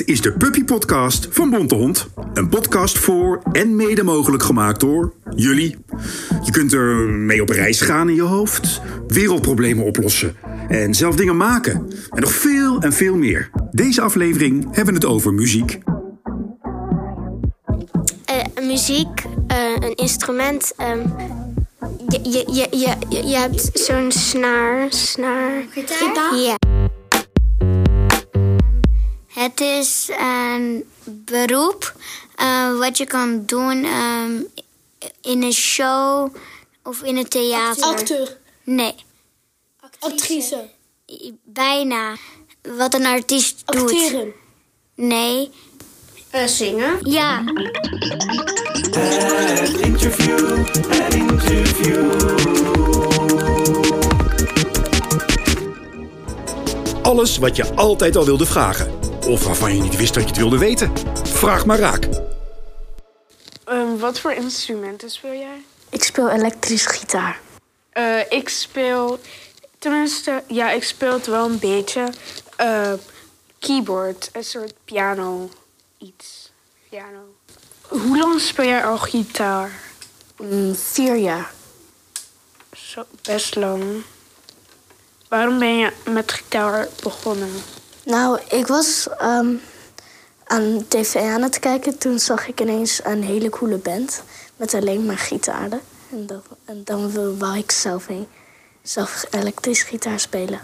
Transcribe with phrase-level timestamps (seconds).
[0.00, 2.08] is de Puppy Podcast van Bontehond.
[2.34, 5.76] Een podcast voor en mede mogelijk gemaakt door jullie.
[6.42, 10.36] Je kunt er mee op reis gaan in je hoofd, wereldproblemen oplossen
[10.68, 11.92] en zelf dingen maken.
[12.10, 13.50] En nog veel en veel meer.
[13.70, 15.78] Deze aflevering hebben we het over muziek.
[18.24, 20.72] Eh, muziek, eh, een instrument.
[20.76, 21.06] ehm,
[22.08, 24.86] je, je, je, je, je, je hebt zo'n snaar.
[24.92, 25.64] snaar.
[25.70, 26.36] Gitaar?
[26.36, 26.73] Ja.
[29.34, 31.94] Het is een beroep
[32.36, 34.32] eh, wat je kan doen ehm,
[35.22, 36.34] in een show
[36.82, 37.84] of in een theater.
[37.84, 38.94] Acteur, Nee,
[39.98, 40.68] actrice,
[41.42, 42.16] bijna.
[42.76, 43.80] Wat een artiest doet.
[43.82, 44.32] acteren.
[44.94, 45.50] Nee.
[46.30, 46.98] Eh, zingen.
[47.02, 47.44] Ja,
[57.02, 58.92] Alles wat je altijd al wilde vragen.
[59.26, 60.92] Of waarvan je niet wist dat je het wilde weten.
[61.26, 62.08] Vraag maar raak.
[63.64, 65.64] Ehm, wat voor instrumenten speel jij?
[65.90, 67.40] Ik speel elektrische gitaar.
[67.90, 69.18] Eh, ik speel,
[69.78, 72.08] tenminste, ja, ik speel het wel een beetje.
[72.56, 72.92] eh,
[73.58, 75.48] keyboard, een soort piano,
[75.98, 76.50] iets.
[76.88, 77.34] Piano.
[77.88, 79.70] Hoe lang speel jij al gitaar?
[80.36, 81.52] Mm, vier jaar.
[82.76, 84.02] Zo, best lang.
[85.28, 87.50] Waarom ben je met gitaar begonnen?
[88.04, 89.54] Nou, ik was ehm,
[90.44, 91.98] aan tv aan het kijken.
[91.98, 94.22] Toen zag ik ineens een hele coole band
[94.56, 95.80] met alleen maar gitaren.
[96.10, 97.10] En, dat, en dan
[97.54, 98.26] ik zelf, een,
[98.82, 100.60] zelf elektrische gitaar spelen.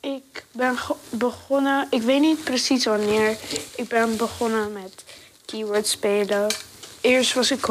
[0.00, 0.78] Ik ben
[1.10, 3.36] begonnen, ik weet niet precies wanneer.
[3.76, 5.04] Ik ben begonnen met
[5.44, 6.46] keyboard spelen.
[7.00, 7.66] Eerst was ik,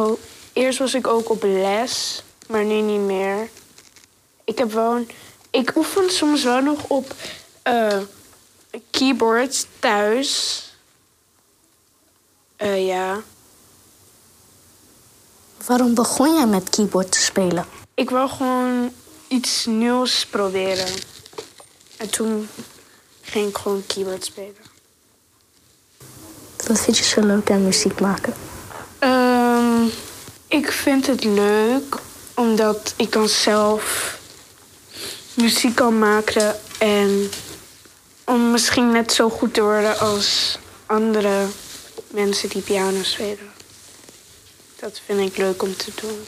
[0.53, 3.49] eerst was ik ook op les, maar nu niet meer.
[4.43, 5.09] Ik heb een-
[5.49, 7.13] ik oefen soms wel nog op
[7.63, 7.97] eh
[8.91, 10.61] keyboards thuis.
[12.55, 13.21] Eh, ja.
[15.65, 17.65] Waarom begon jij met keyboard te spelen?
[17.93, 18.93] Ik wil gewoon
[19.27, 20.93] iets nieuws proberen.
[21.97, 22.49] En toen
[23.21, 24.71] ging ik gewoon keyboard spelen.
[26.67, 28.33] Wat vind je zo leuk aan muziek maken?
[28.99, 29.85] Ehm,
[30.47, 31.95] ik vind het leuk
[32.35, 34.17] omdat ik dan zelf
[35.33, 37.29] muziek kan maken en
[38.25, 41.45] om misschien net zo goed te worden als andere
[42.07, 43.51] mensen die piano spelen.
[44.79, 46.25] Dat vind ik leuk om te doen.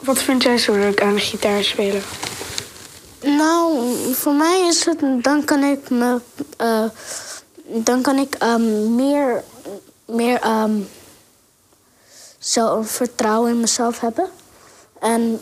[0.00, 2.02] Wat vind jij zo leuk aan gitaar spelen?
[3.20, 6.20] Nou, voor mij is het, dan kan ik me,
[6.56, 6.84] eh,
[7.64, 9.44] dan kan ik ehm, meer,
[10.06, 10.80] meer ehm,
[12.38, 14.28] zelfvertrouwen in mezelf hebben.
[15.00, 15.40] En,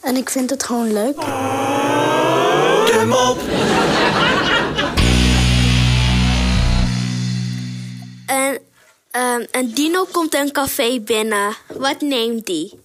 [0.00, 1.16] en ik vind het gewoon leuk.
[2.92, 3.08] En,
[9.32, 11.54] ehm, een dino komt een café binnen.
[11.76, 12.80] Wat neemt die?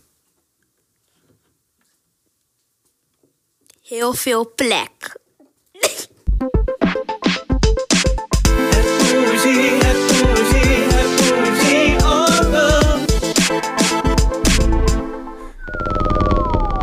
[3.82, 5.20] Heel veel plek.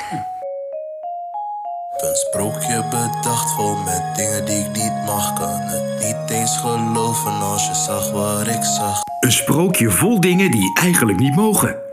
[1.97, 5.33] Een sprookje bedacht vol met dingen die ik niet mag.
[5.33, 9.01] Kan het niet eens geloven als je zag wat ik zag.
[9.19, 11.86] Een sprookje vol dingen die eigenlijk niet mogen.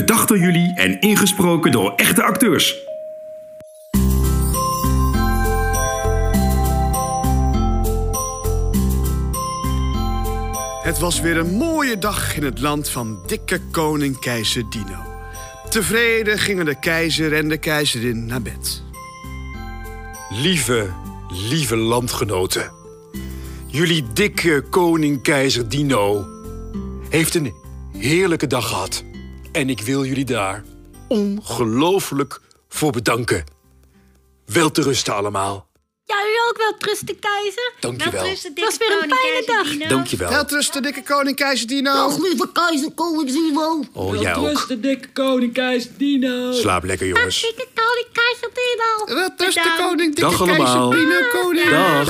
[0.00, 2.76] Bedacht door jullie en ingesproken door echte acteurs.
[10.82, 15.22] Het was weer een mooie dag in het land van dikke koning keizer Dino.
[15.68, 18.82] Tevreden gingen de keizer en de keizerin naar bed.
[20.30, 20.90] Lieve,
[21.28, 22.72] lieve landgenoten.
[23.66, 26.26] Jullie dikke koning keizer Dino
[27.08, 27.54] heeft een
[27.92, 29.08] heerlijke dag gehad.
[29.52, 30.64] En ik wil jullie daar
[31.08, 33.44] ongelooflijk voor bedanken.
[34.46, 35.68] Wel te rusten allemaal.
[36.04, 37.72] Ja, u ook wel trusten, keizer.
[37.80, 38.24] Dankjewel.
[38.24, 39.88] Het was weer een fijne dag.
[39.88, 40.30] Dankjewel.
[40.30, 41.92] Welterusten, dikke koning keizer Dino.
[41.92, 43.84] Dag, lieve keizer, koning Zimo.
[43.92, 44.82] Oh, jij ook.
[44.82, 46.52] dikke koning keizer Dino.
[46.52, 47.40] Slaap lekker, jongens.
[47.40, 49.18] Dikke koning keizer Dino.
[49.20, 49.82] Welterusten, Bedankt.
[49.82, 50.90] koning dikke Dag keizer allemaal.
[50.90, 51.28] Dino.
[51.32, 51.70] Koning.
[51.70, 52.06] Dag.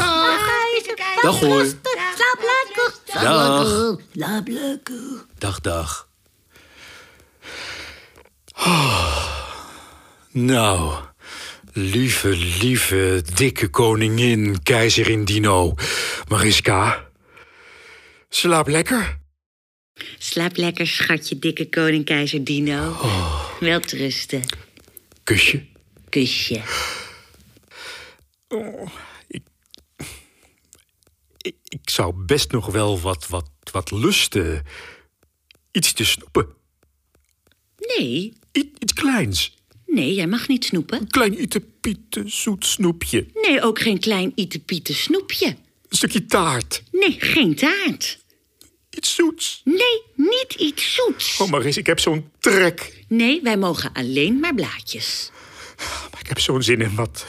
[0.47, 1.57] Keizer, Dag, hoor.
[1.59, 1.81] trusten.
[2.17, 3.23] Slaap lekker.
[3.23, 3.97] Dag.
[4.13, 5.25] Slaap lekker.
[5.39, 6.09] Dag, dag.
[8.67, 9.19] Oh.
[10.33, 10.95] Nou,
[11.73, 15.75] lieve, lieve, dikke koningin, keizerin Dino.
[16.29, 17.09] Mariska,
[18.29, 19.19] slaap lekker.
[20.19, 22.97] Slaap lekker, schatje, dikke koning keizer Dino.
[23.61, 24.43] Wel rusten.
[25.25, 25.65] Kusje.
[26.09, 26.63] Kusje.
[29.27, 29.43] Ik,
[31.69, 34.63] ik zou best nog wel wat, wat, wat lusten.
[35.73, 36.47] Iets te snoepen.
[37.77, 39.57] Nee, iets kleins.
[39.87, 41.01] nee, jij mag niet snoepen.
[41.01, 43.27] Een klein itepiete zoet snoepje.
[43.35, 45.47] Nee, ook geen klein ietepiete snoepje.
[45.89, 46.83] Een stukje taart.
[46.93, 48.19] Nee, geen taart.
[48.91, 49.61] Iets zoets.
[49.65, 51.41] Nee, niet iets zoets.
[51.41, 53.05] Oh, Maris, ik heb zo'n trek.
[53.09, 55.31] Nee, wij mogen alleen maar blaadjes.
[56.11, 57.27] Maar ik heb zo'n zin in wat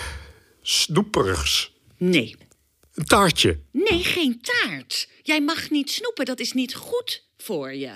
[0.61, 1.71] snoeperigs.
[1.97, 2.35] Nee,
[2.93, 3.59] Een taartje.
[3.71, 5.07] nee, geen taart.
[5.23, 7.91] Jij mag niet snoepen, dat is niet goed voor je.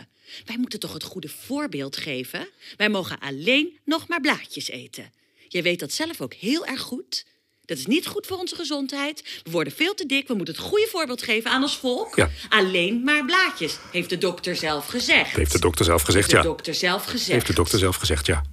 [0.46, 2.48] Wij moeten toch het goede voorbeeld geven?
[2.78, 5.12] Wij mogen alleen nog maar blaadjes eten.
[5.48, 7.26] Jij weet dat zelf ook heel erg goed.
[7.66, 9.42] Dat is niet goed voor onze gezondheid.
[9.44, 10.28] We worden veel te dik.
[10.28, 12.16] We moeten het goede voorbeeld geven aan ons volk.
[12.16, 12.30] Ja.
[12.50, 15.36] Alleen maar blaadjes, heeft de dokter zelf gezegd.
[15.36, 16.42] Heeft de dokter zelf gezegd, de ja.
[16.42, 17.32] dokter zelf gezegd.
[17.32, 18.44] Heeft de dokter zelf gezegd, ja.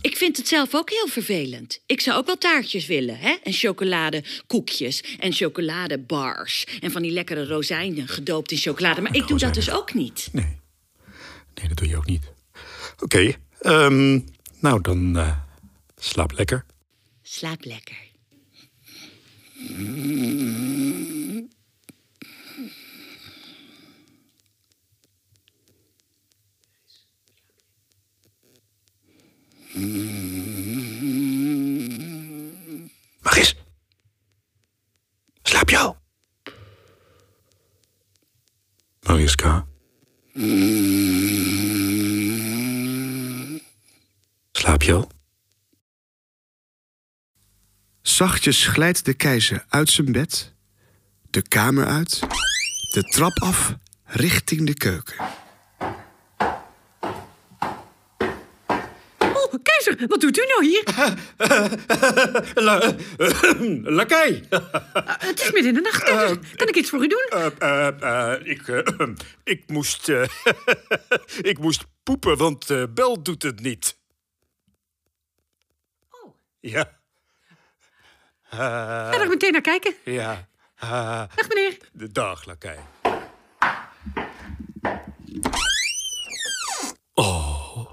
[0.00, 1.80] Ik vind het zelf ook heel vervelend.
[1.86, 3.36] Ik zou ook wel taartjes willen, hè?
[3.42, 6.66] En chocoladekoekjes en chocoladebars.
[6.80, 9.00] En van die lekkere rozijnen gedoopt in chocolade.
[9.00, 10.28] Maar ik doe dat dus ook niet.
[10.32, 10.56] Nee.
[11.58, 12.32] Nee, dat doe je ook niet.
[12.98, 14.20] Oké, ehm,
[14.60, 15.36] nou dan eh,
[15.96, 16.64] slaap lekker.
[17.22, 18.06] Slaap lekker.
[33.22, 33.54] Maris.
[35.42, 35.96] Slaap al?
[39.00, 39.66] Mariska.
[44.68, 45.10] Slaap je al?
[48.02, 50.54] Zachtjes glijdt de keizer uit zijn bed,
[51.30, 52.20] de kamer uit,
[52.92, 55.14] de trap af, richting de keuken.
[59.18, 60.84] Oh, keizer, wat doet u nou hier?
[62.64, 62.94] La,
[64.00, 64.44] lakij.
[65.18, 66.38] Het is midden in de nacht, keizer.
[66.56, 67.26] Kan ik iets voor u doen?
[67.28, 69.06] Eh, eh, eh, ik, eh,
[69.54, 70.08] ik moest.
[70.08, 70.22] eh,
[71.50, 73.96] ik moest poepen, want eh, Bel doet het niet.
[76.60, 76.96] Ja.
[78.42, 79.94] Ga er meteen naar kijken.
[80.04, 80.48] Ja.
[80.78, 81.78] Ah, Dag, meneer.
[81.92, 82.78] de dag, lakij.
[87.14, 87.92] Oh,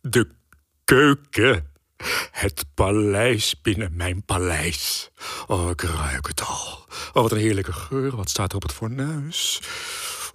[0.00, 0.28] de
[0.84, 1.72] keuken.
[2.30, 5.10] Het paleis binnen mijn paleis.
[5.46, 6.86] Oh, ik ruik het al.
[7.12, 8.16] Oh, wat een heerlijke geur.
[8.16, 9.60] Wat staat er op het fornuis?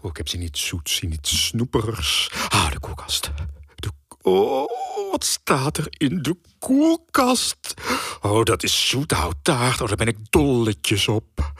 [0.01, 2.31] Oh, ik heb iets zoets, zin in iets snoeperigs.
[2.50, 3.31] Ah, de koelkast.
[3.75, 3.89] De,
[4.21, 4.69] oh,
[5.12, 7.74] wat staat er in de koelkast?
[8.22, 9.82] Oh, dat is zoethoutaart.
[9.82, 11.54] Oh, daar ben ik dolletjes op.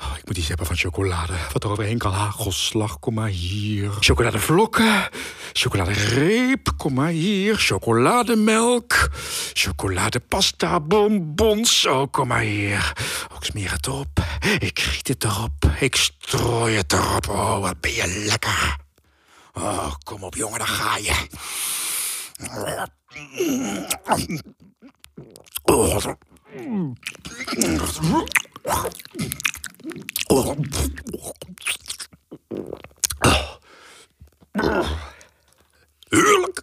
[0.00, 1.32] Oh, ik moet iets hebben van chocolade.
[1.52, 2.12] Wat er overheen kan.
[2.12, 3.90] Hagelslag, kom maar hier.
[4.00, 5.08] Chocoladevlokken.
[5.52, 7.56] Chocoladereep, kom maar hier.
[7.58, 9.10] Chocolademelk.
[9.52, 11.86] Chocoladepasta, bonbons.
[11.86, 12.92] Oh, kom maar hier.
[13.30, 14.24] Oh, ik smeer het op.
[14.58, 15.70] Ik giet het erop.
[15.80, 17.28] Ik strooi het erop.
[17.28, 18.76] Oh, wat ben je lekker.
[19.52, 21.14] Oh, kom op, jongen, daar ga je.
[36.08, 36.62] Heerlijk.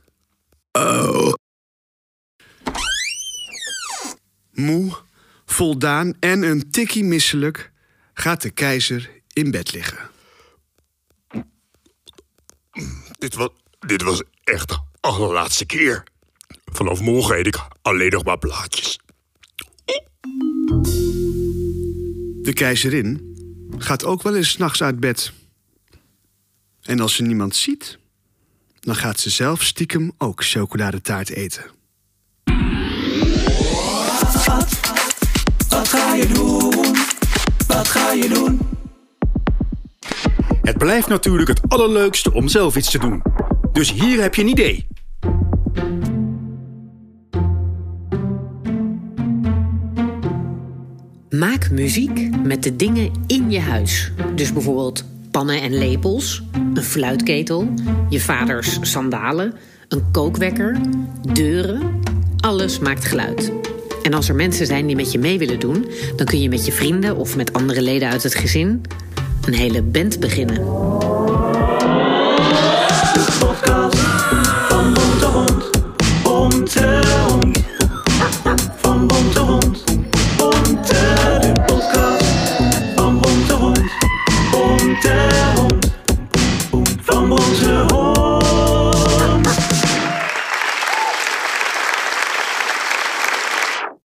[4.51, 4.97] Moe,
[5.45, 7.71] voldaan en een tikkie misselijk
[8.13, 10.09] gaat de keizer in bed liggen.
[13.17, 16.03] Dit was, dit was echt allerlaatste keer.
[16.65, 18.99] Vanaf morgen eet ik alleen nog maar blaadjes.
[22.41, 23.35] De keizerin
[23.77, 25.31] gaat ook wel eens 's nachts uit bed.
[26.81, 27.99] En als ze niemand ziet,
[28.79, 31.63] dan gaat ze zelf stiekem ook chocoladetaart eten.
[35.69, 36.95] Wat ga je doen?
[37.67, 38.59] Wat ga je doen?
[40.61, 43.21] Het blijft natuurlijk het allerleukste om zelf iets te doen.
[43.71, 44.87] Dus hier heb je een idee.
[51.29, 54.11] Maak muziek met de dingen in je huis.
[54.35, 57.73] Dus bijvoorbeeld pannen en lepels, een fluitketel,
[58.09, 59.53] je vaders sandalen,
[59.87, 60.77] een kookwekker,
[61.33, 61.99] deuren.
[62.37, 63.51] Alles maakt geluid.
[64.03, 65.85] En als er mensen zijn die met je mee willen doen,
[66.15, 68.81] dan kun je met je vrienden of met andere leden uit het gezin
[69.45, 70.61] een hele band beginnen.